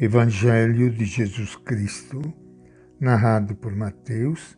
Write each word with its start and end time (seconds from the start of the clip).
Evangelho 0.00 0.90
de 0.90 1.04
Jesus 1.04 1.56
Cristo, 1.56 2.22
narrado 3.00 3.56
por 3.56 3.74
Mateus, 3.74 4.56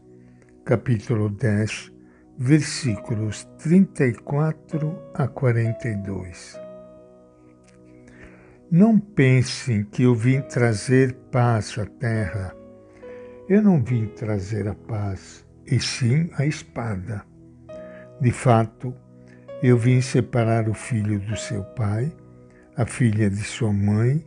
capítulo 0.66 1.30
10, 1.30 1.90
versículos 2.36 3.48
34 3.56 4.98
a 5.14 5.26
42. 5.26 6.60
Não 8.70 8.98
pensem 8.98 9.82
que 9.82 10.02
eu 10.02 10.14
vim 10.14 10.42
trazer 10.42 11.14
paz 11.32 11.74
à 11.78 11.86
terra. 11.86 12.54
Eu 13.48 13.62
não 13.62 13.82
vim 13.82 14.08
trazer 14.08 14.68
a 14.68 14.74
paz, 14.74 15.46
e 15.66 15.80
sim 15.80 16.28
a 16.36 16.44
espada. 16.44 17.24
De 18.20 18.30
fato, 18.30 18.94
eu 19.62 19.78
vim 19.78 20.02
separar 20.02 20.68
o 20.68 20.74
filho 20.74 21.18
do 21.18 21.34
seu 21.34 21.64
pai, 21.64 22.14
a 22.76 22.84
filha 22.84 23.30
de 23.30 23.42
sua 23.42 23.72
mãe, 23.72 24.22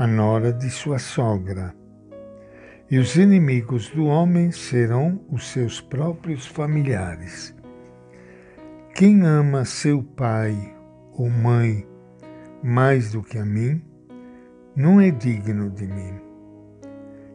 a 0.00 0.06
nora 0.06 0.50
de 0.50 0.70
sua 0.70 0.98
sogra. 0.98 1.74
E 2.90 2.98
os 2.98 3.16
inimigos 3.16 3.90
do 3.90 4.06
homem 4.06 4.50
serão 4.50 5.20
os 5.30 5.48
seus 5.48 5.78
próprios 5.78 6.46
familiares. 6.46 7.54
Quem 8.94 9.20
ama 9.26 9.66
seu 9.66 10.02
pai 10.02 10.56
ou 11.12 11.28
mãe 11.28 11.86
mais 12.62 13.12
do 13.12 13.22
que 13.22 13.36
a 13.36 13.44
mim, 13.44 13.84
não 14.74 15.02
é 15.02 15.10
digno 15.10 15.68
de 15.68 15.86
mim. 15.86 16.18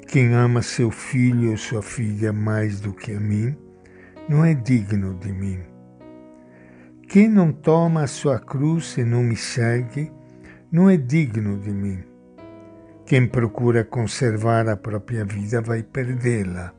Quem 0.08 0.34
ama 0.34 0.63
seu 0.63 0.89
filho 0.89 1.52
ou 1.52 1.58
sua 1.58 1.84
filha 1.84 2.34
mais 2.34 2.80
do 2.80 2.94
que 2.94 3.13
a 3.13 3.20
mim, 3.20 3.55
não 4.27 4.44
é 4.44 4.55
digno 4.55 5.13
de 5.20 5.31
mim. 5.31 5.59
Quem 7.08 7.30
não 7.30 7.52
toma 7.52 8.02
a 8.02 8.08
sua 8.08 8.39
cruz 8.39 8.97
e 8.97 9.03
não 9.03 9.22
me 9.22 9.36
segue, 9.36 10.11
não 10.72 10.89
é 10.89 10.97
digno 10.97 11.59
de 11.59 11.70
mim. 11.70 12.14
Quem 13.05 13.27
procura 13.27 13.84
conservar 13.84 14.68
a 14.68 14.76
própria 14.76 15.23
vida 15.23 15.62
vai 15.62 15.84
perdê-la. 15.84 16.73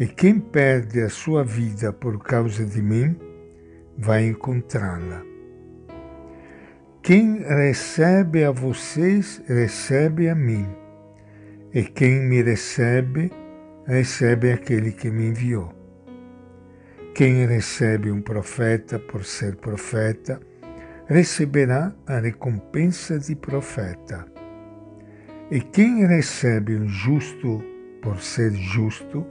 E 0.00 0.06
quem 0.06 0.40
perde 0.40 1.02
a 1.02 1.10
sua 1.10 1.44
vida 1.44 1.92
por 1.92 2.22
causa 2.22 2.64
de 2.64 2.80
mim, 2.80 3.14
vai 3.96 4.26
encontrá-la. 4.26 5.22
Quem 7.02 7.40
recebe 7.42 8.42
a 8.42 8.50
vocês, 8.50 9.42
recebe 9.46 10.30
a 10.30 10.34
mim. 10.34 10.66
E 11.74 11.82
quem 11.84 12.20
me 12.20 12.40
recebe, 12.40 13.30
recebe 13.86 14.50
aquele 14.50 14.92
que 14.92 15.10
me 15.10 15.26
enviou. 15.26 15.74
Quem 17.14 17.46
recebe 17.46 18.10
um 18.10 18.22
profeta 18.22 18.98
por 18.98 19.24
ser 19.24 19.56
profeta, 19.56 20.40
receberá 21.06 21.94
a 22.06 22.18
recompensa 22.18 23.18
de 23.18 23.36
profeta. 23.36 24.33
E 25.50 25.60
quem 25.60 26.06
recebe 26.06 26.76
um 26.76 26.88
justo 26.88 27.62
por 28.04 28.20
ser 28.20 28.52
justo, 28.52 29.26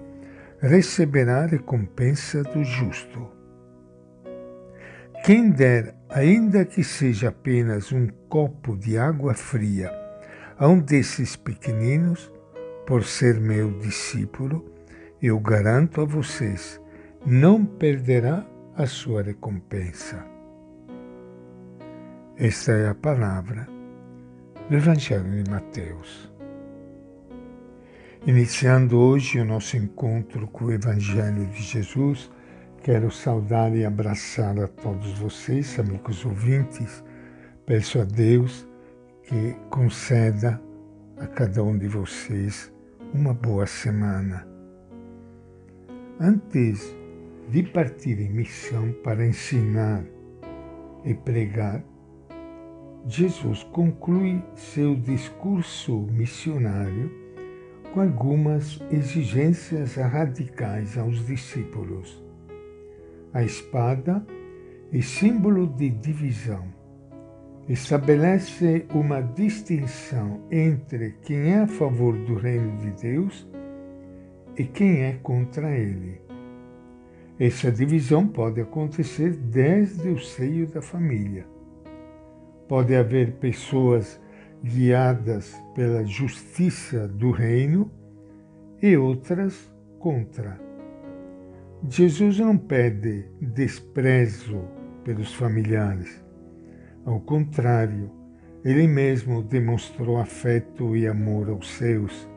receberá 0.59 1.43
a 1.43 1.45
recompensa 1.45 2.43
do 2.43 2.63
justo. 2.63 3.27
Quem 5.23 5.51
der, 5.51 5.95
ainda 6.09 6.65
que 6.65 6.83
seja 6.83 7.29
apenas 7.29 7.91
um 7.91 8.07
copo 8.27 8.75
de 8.75 8.97
água 8.97 9.33
fria, 9.33 9.91
a 10.57 10.67
um 10.67 10.79
desses 10.79 11.35
pequeninos, 11.35 12.31
por 12.85 13.03
ser 13.03 13.39
meu 13.39 13.71
discípulo, 13.79 14.65
eu 15.21 15.39
garanto 15.39 16.01
a 16.01 16.05
vocês, 16.05 16.81
não 17.25 17.65
perderá 17.65 18.45
a 18.75 18.85
sua 18.85 19.21
recompensa. 19.21 20.25
Esta 22.37 22.71
é 22.71 22.89
a 22.89 22.95
palavra 22.95 23.72
do 24.73 24.77
Evangelho 24.77 25.43
de 25.43 25.51
Mateus. 25.51 26.33
Iniciando 28.25 28.97
hoje 28.97 29.39
o 29.39 29.45
nosso 29.45 29.77
encontro 29.77 30.47
com 30.47 30.65
o 30.65 30.71
Evangelho 30.71 31.45
de 31.45 31.61
Jesus, 31.61 32.31
quero 32.81 33.11
saudar 33.11 33.75
e 33.75 33.85
abraçar 33.85 34.59
a 34.59 34.67
todos 34.67 35.19
vocês, 35.19 35.77
amigos 35.77 36.25
ouvintes. 36.25 37.03
Peço 37.67 38.01
a 38.01 38.03
Deus 38.03 38.67
que 39.21 39.55
conceda 39.69 40.59
a 41.17 41.27
cada 41.27 41.63
um 41.63 41.77
de 41.77 41.87
vocês 41.87 42.73
uma 43.13 43.35
boa 43.35 43.67
semana. 43.67 44.47
Antes 46.19 46.97
de 47.47 47.61
partir 47.61 48.19
em 48.19 48.31
missão 48.31 48.91
para 49.03 49.23
ensinar 49.23 50.03
e 51.05 51.13
pregar, 51.13 51.92
Jesus 53.05 53.63
conclui 53.63 54.41
seu 54.55 54.95
discurso 54.95 56.07
missionário 56.09 57.11
com 57.93 57.99
algumas 57.99 58.79
exigências 58.89 59.95
radicais 59.95 60.97
aos 60.97 61.25
discípulos. 61.27 62.23
A 63.33 63.43
espada 63.43 64.25
é 64.93 65.01
símbolo 65.01 65.67
de 65.67 65.89
divisão. 65.89 66.63
Estabelece 67.67 68.85
uma 68.93 69.19
distinção 69.19 70.39
entre 70.49 71.17
quem 71.23 71.51
é 71.51 71.59
a 71.59 71.67
favor 71.67 72.17
do 72.17 72.35
reino 72.35 72.77
de 72.77 72.91
Deus 72.91 73.45
e 74.57 74.63
quem 74.63 75.01
é 75.01 75.19
contra 75.21 75.77
ele. 75.77 76.21
Essa 77.37 77.69
divisão 77.69 78.25
pode 78.25 78.61
acontecer 78.61 79.31
desde 79.31 80.07
o 80.07 80.19
seio 80.19 80.67
da 80.67 80.81
família 80.81 81.52
Pode 82.67 82.95
haver 82.95 83.33
pessoas 83.33 84.19
guiadas 84.63 85.55
pela 85.75 86.05
justiça 86.05 87.07
do 87.07 87.31
reino 87.31 87.91
e 88.81 88.95
outras 88.95 89.71
contra. 89.99 90.59
Jesus 91.89 92.39
não 92.39 92.57
pede 92.57 93.25
desprezo 93.41 94.61
pelos 95.03 95.33
familiares. 95.33 96.23
Ao 97.05 97.19
contrário, 97.19 98.09
ele 98.63 98.87
mesmo 98.87 99.43
demonstrou 99.43 100.17
afeto 100.17 100.95
e 100.95 101.05
amor 101.05 101.49
aos 101.49 101.69
seus, 101.71 102.29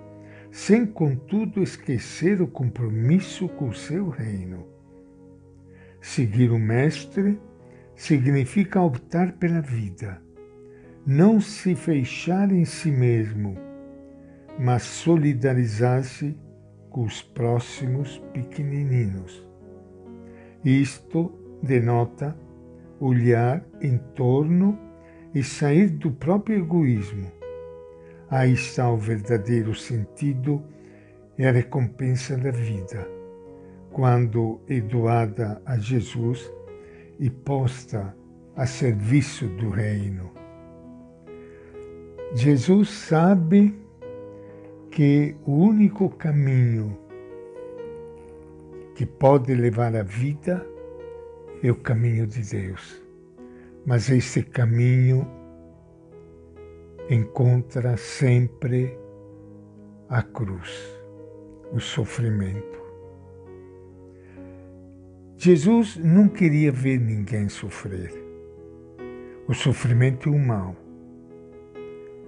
sem 0.51 0.85
contudo 0.85 1.63
esquecer 1.63 2.43
o 2.43 2.49
compromisso 2.49 3.49
com 3.49 3.69
o 3.69 3.75
seu 3.75 4.09
reino. 4.09 4.67
Seguir 6.01 6.51
o 6.51 6.59
Mestre 6.59 7.39
significa 7.97 8.81
optar 8.81 9.33
pela 9.33 9.61
vida 9.61 10.25
não 11.07 11.41
se 11.41 11.77
fechar 11.77 12.51
em 12.51 12.65
si 12.65 12.91
mesmo, 12.91 13.57
mas 14.59 14.83
solidarizar-se 14.83 16.37
com 16.91 17.05
os 17.05 17.23
próximos 17.23 18.19
pequenininhos. 18.33 19.47
Isto 20.65 21.33
denota 21.63 22.37
olhar 22.99 23.65
em 23.81 23.99
torno 24.17 24.77
e 25.33 25.45
sair 25.45 25.91
do 25.91 26.11
próprio 26.11 26.59
egoísmo. 26.59 27.31
Aí 28.29 28.55
está 28.55 28.91
o 28.91 28.97
verdadeiro 28.97 29.77
sentido 29.77 30.61
e 31.39 31.47
a 31.47 31.53
recompensa 31.53 32.37
da 32.37 32.51
vida, 32.51 33.07
quando 33.93 34.61
é 34.69 34.81
doada 34.81 35.63
a 35.65 35.79
Jesus 35.79 36.51
e 37.19 37.31
posta 37.31 38.15
a 38.55 38.67
serviço 38.67 39.47
do 39.47 39.71
Reino. 39.71 40.31
Jesus 42.35 42.91
sabe 42.91 43.75
que 44.91 45.37
o 45.45 45.53
único 45.53 46.09
caminho 46.11 46.99
que 48.95 49.07
pode 49.07 49.55
levar 49.55 49.95
à 49.95 50.03
vida 50.03 50.67
é 51.63 51.71
o 51.71 51.77
caminho 51.77 52.27
de 52.27 52.43
Deus. 52.43 53.03
Mas 53.85 54.11
esse 54.11 54.43
caminho 54.43 55.27
encontra 57.09 57.97
sempre 57.97 58.99
a 60.09 60.23
cruz, 60.23 61.01
o 61.73 61.79
sofrimento. 61.79 62.86
Jesus 65.39 65.99
não 65.99 66.29
queria 66.29 66.73
ver 66.73 66.99
ninguém 66.99 67.47
sofrer. 67.51 68.11
O 69.47 69.53
sofrimento 69.53 70.31
é 70.31 70.33
o 70.33 70.39
mal. 70.39 70.75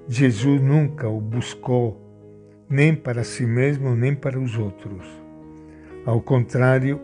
Jesus 0.06 0.60
nunca 0.60 1.08
o 1.08 1.18
buscou, 1.18 1.98
nem 2.68 2.94
para 2.94 3.24
si 3.24 3.46
mesmo, 3.46 3.96
nem 3.96 4.14
para 4.14 4.38
os 4.38 4.58
outros. 4.58 5.06
Ao 6.04 6.20
contrário, 6.20 7.00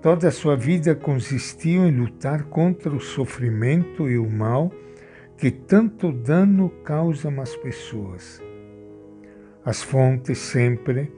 toda 0.00 0.28
a 0.28 0.32
sua 0.32 0.54
vida 0.56 0.94
consistiu 0.94 1.86
em 1.86 1.90
lutar 1.90 2.44
contra 2.44 2.94
o 2.94 3.00
sofrimento 3.00 4.08
e 4.08 4.16
o 4.16 4.30
mal 4.30 4.72
que 5.36 5.50
tanto 5.50 6.12
dano 6.12 6.70
causam 6.84 7.40
às 7.40 7.56
pessoas. 7.56 8.40
As 9.64 9.82
fontes 9.82 10.38
sempre 10.38 11.12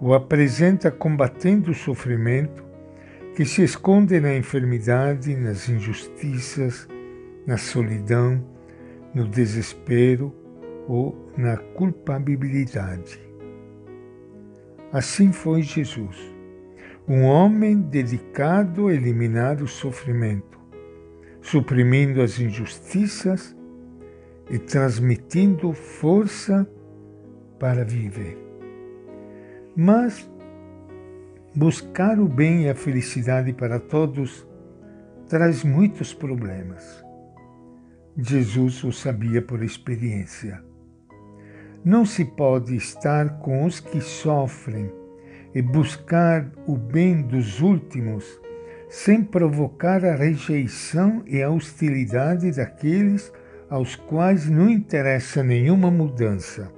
o 0.00 0.14
apresenta 0.14 0.92
combatendo 0.92 1.72
o 1.72 1.74
sofrimento 1.74 2.64
que 3.34 3.44
se 3.44 3.64
esconde 3.64 4.20
na 4.20 4.36
enfermidade, 4.36 5.34
nas 5.34 5.68
injustiças, 5.68 6.88
na 7.44 7.56
solidão, 7.56 8.44
no 9.12 9.26
desespero 9.26 10.32
ou 10.86 11.32
na 11.36 11.56
culpabilidade. 11.56 13.20
Assim 14.92 15.32
foi 15.32 15.62
Jesus, 15.62 16.16
um 17.08 17.24
homem 17.24 17.80
dedicado 17.80 18.86
a 18.86 18.94
eliminar 18.94 19.60
o 19.60 19.66
sofrimento, 19.66 20.58
suprimindo 21.42 22.22
as 22.22 22.38
injustiças 22.38 23.56
e 24.48 24.58
transmitindo 24.58 25.72
força 25.72 26.68
para 27.58 27.84
viver. 27.84 28.38
Mas 29.74 30.30
buscar 31.54 32.18
o 32.18 32.26
bem 32.26 32.64
e 32.64 32.68
a 32.68 32.74
felicidade 32.74 33.52
para 33.52 33.78
todos 33.78 34.46
traz 35.28 35.62
muitos 35.62 36.12
problemas. 36.12 37.04
Jesus 38.16 38.82
o 38.82 38.92
sabia 38.92 39.40
por 39.40 39.62
experiência. 39.62 40.62
Não 41.84 42.04
se 42.04 42.24
pode 42.24 42.74
estar 42.74 43.38
com 43.38 43.64
os 43.64 43.78
que 43.78 44.00
sofrem 44.00 44.90
e 45.54 45.62
buscar 45.62 46.50
o 46.66 46.76
bem 46.76 47.22
dos 47.22 47.60
últimos 47.60 48.24
sem 48.88 49.22
provocar 49.22 50.04
a 50.04 50.14
rejeição 50.14 51.22
e 51.26 51.42
a 51.42 51.50
hostilidade 51.50 52.50
daqueles 52.52 53.32
aos 53.68 53.96
quais 53.96 54.48
não 54.48 54.68
interessa 54.68 55.42
nenhuma 55.42 55.90
mudança. 55.90 56.72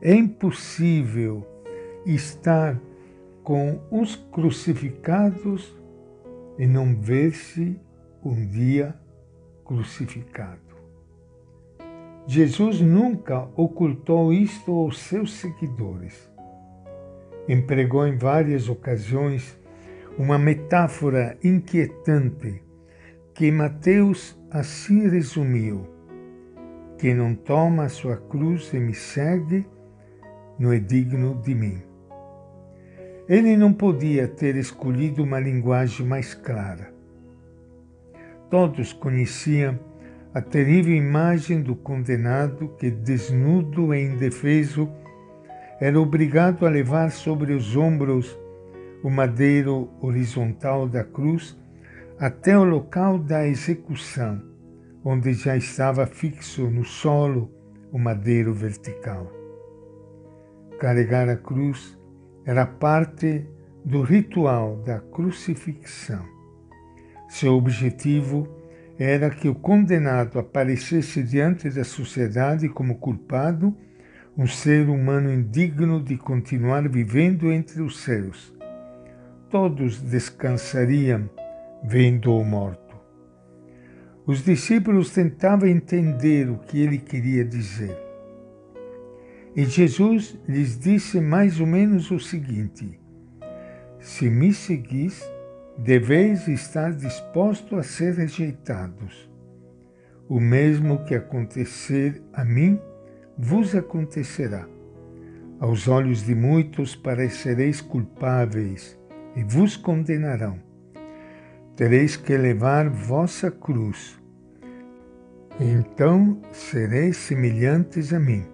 É 0.00 0.12
impossível 0.14 1.46
estar 2.04 2.78
com 3.46 3.78
os 3.92 4.16
crucificados 4.16 5.72
e 6.58 6.66
não 6.66 7.00
ver-se 7.00 7.78
um 8.20 8.44
dia 8.44 8.92
crucificado. 9.64 10.74
Jesus 12.26 12.80
nunca 12.80 13.48
ocultou 13.54 14.32
isto 14.32 14.72
aos 14.72 14.98
seus 14.98 15.34
seguidores. 15.34 16.28
Empregou 17.48 18.04
em 18.04 18.16
várias 18.16 18.68
ocasiões 18.68 19.56
uma 20.18 20.40
metáfora 20.40 21.38
inquietante 21.40 22.60
que 23.32 23.52
Mateus 23.52 24.36
assim 24.50 25.08
resumiu: 25.08 25.86
Quem 26.98 27.14
não 27.14 27.32
toma 27.32 27.84
a 27.84 27.88
sua 27.88 28.16
cruz 28.16 28.74
e 28.74 28.80
me 28.80 28.92
segue, 28.92 29.64
não 30.58 30.72
é 30.72 30.80
digno 30.80 31.40
de 31.44 31.54
mim. 31.54 31.95
Ele 33.28 33.56
não 33.56 33.72
podia 33.72 34.28
ter 34.28 34.54
escolhido 34.54 35.24
uma 35.24 35.40
linguagem 35.40 36.06
mais 36.06 36.32
clara. 36.32 36.94
Todos 38.48 38.92
conheciam 38.92 39.78
a 40.32 40.40
terrível 40.40 40.94
imagem 40.94 41.60
do 41.60 41.74
condenado 41.74 42.68
que, 42.78 42.88
desnudo 42.88 43.92
e 43.92 44.04
indefeso, 44.04 44.88
era 45.80 46.00
obrigado 46.00 46.64
a 46.64 46.70
levar 46.70 47.10
sobre 47.10 47.52
os 47.52 47.76
ombros 47.76 48.38
o 49.02 49.10
madeiro 49.10 49.90
horizontal 50.00 50.88
da 50.88 51.02
cruz 51.02 51.58
até 52.20 52.56
o 52.56 52.64
local 52.64 53.18
da 53.18 53.46
execução, 53.46 54.40
onde 55.04 55.32
já 55.34 55.56
estava 55.56 56.06
fixo 56.06 56.70
no 56.70 56.84
solo 56.84 57.50
o 57.90 57.98
madeiro 57.98 58.54
vertical. 58.54 59.30
Carregar 60.78 61.28
a 61.28 61.36
cruz 61.36 61.98
era 62.46 62.64
parte 62.64 63.44
do 63.84 64.02
ritual 64.02 64.76
da 64.76 65.00
crucifixão. 65.00 66.24
Seu 67.28 67.54
objetivo 67.54 68.48
era 68.96 69.28
que 69.30 69.48
o 69.48 69.54
condenado 69.54 70.38
aparecesse 70.38 71.24
diante 71.24 71.68
da 71.68 71.82
sociedade 71.82 72.68
como 72.68 72.98
culpado, 72.98 73.76
um 74.38 74.46
ser 74.46 74.88
humano 74.88 75.32
indigno 75.32 76.00
de 76.00 76.16
continuar 76.16 76.88
vivendo 76.88 77.50
entre 77.50 77.82
os 77.82 77.98
céus. 77.98 78.54
Todos 79.50 80.00
descansariam 80.00 81.28
vendo-o 81.84 82.44
morto. 82.44 82.96
Os 84.24 84.44
discípulos 84.44 85.10
tentavam 85.10 85.68
entender 85.68 86.48
o 86.48 86.58
que 86.58 86.80
ele 86.80 86.98
queria 86.98 87.44
dizer. 87.44 88.05
E 89.56 89.64
Jesus 89.64 90.38
lhes 90.46 90.78
disse 90.78 91.18
mais 91.18 91.58
ou 91.60 91.66
menos 91.66 92.10
o 92.10 92.20
seguinte: 92.20 93.00
Se 93.98 94.28
me 94.28 94.52
seguis, 94.52 95.26
deveis 95.78 96.46
estar 96.46 96.92
disposto 96.92 97.76
a 97.76 97.82
ser 97.82 98.12
rejeitados. 98.12 99.30
O 100.28 100.38
mesmo 100.38 101.04
que 101.04 101.14
acontecer 101.14 102.22
a 102.34 102.44
mim, 102.44 102.78
vos 103.38 103.74
acontecerá. 103.74 104.68
Aos 105.58 105.88
olhos 105.88 106.26
de 106.26 106.34
muitos 106.34 106.94
parecereis 106.94 107.80
culpáveis 107.80 108.98
e 109.34 109.42
vos 109.42 109.74
condenarão. 109.74 110.60
Tereis 111.74 112.14
que 112.14 112.36
levar 112.36 112.90
vossa 112.90 113.50
cruz. 113.50 114.20
Então 115.58 116.42
sereis 116.52 117.16
semelhantes 117.16 118.12
a 118.12 118.20
mim, 118.20 118.44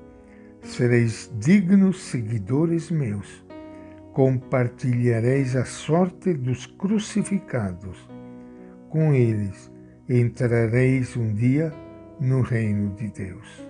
sereis 0.62 1.31
dignos 1.38 2.00
seguidores 2.03 2.91
meus 2.91 3.44
compartilhareis 4.12 5.56
a 5.56 5.64
sorte 5.64 6.35
dos 6.35 6.67
crucificados. 6.67 8.09
Com 8.88 9.14
eles 9.14 9.70
entrareis 10.09 11.17
um 11.17 11.32
dia 11.32 11.73
no 12.20 12.43
reino 12.43 12.94
de 12.94 13.09
Deus. 13.09 13.67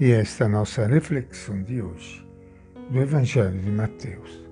E 0.00 0.12
esta 0.12 0.44
é 0.44 0.46
a 0.46 0.50
nossa 0.50 0.86
reflexão 0.86 1.62
de 1.62 1.80
hoje 1.80 2.26
do 2.90 3.00
Evangelho 3.00 3.60
de 3.60 3.70
Mateus. 3.70 4.47